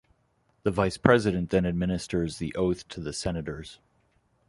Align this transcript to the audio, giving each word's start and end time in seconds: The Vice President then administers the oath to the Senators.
The 0.63 0.71
Vice 0.71 0.97
President 0.97 1.51
then 1.51 1.63
administers 1.63 2.39
the 2.39 2.55
oath 2.55 2.87
to 2.87 2.99
the 2.99 3.13
Senators. 3.13 3.77